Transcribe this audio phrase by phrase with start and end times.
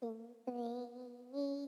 [0.00, 0.54] 心对
[1.32, 1.67] 剑，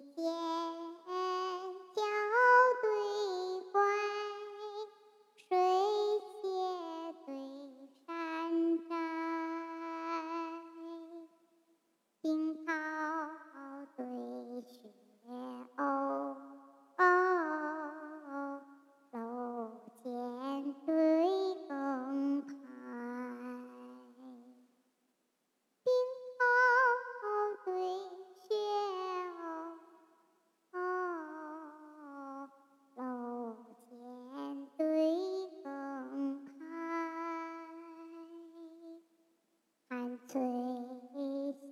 [40.32, 40.40] 翠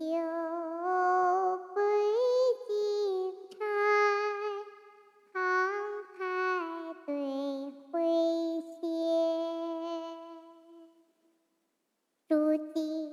[0.00, 0.04] 袖
[1.74, 1.76] 归
[2.66, 2.68] 金
[3.50, 3.56] 钗，
[5.32, 5.36] 慷
[6.18, 6.20] 慨
[7.06, 7.08] 对
[7.92, 7.94] 诙
[8.80, 8.82] 谐，
[12.26, 12.34] 如
[12.74, 13.07] 今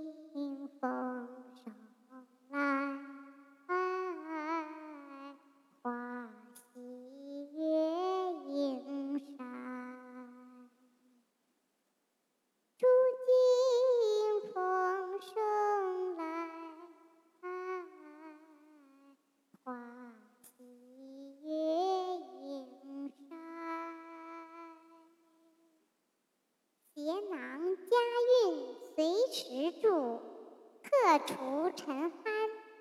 [31.19, 32.31] 除尘埃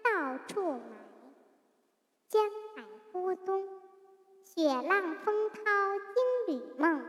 [0.02, 0.80] 到处埋。
[2.28, 2.42] 江
[2.74, 3.68] 海孤踪，
[4.42, 5.60] 雪浪风涛
[6.46, 7.02] 惊旅梦。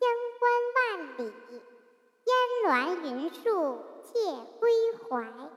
[0.00, 1.32] 乡关万里，
[2.24, 2.32] 烟
[2.64, 4.18] 峦云树借
[4.58, 4.70] 归
[5.08, 5.49] 怀。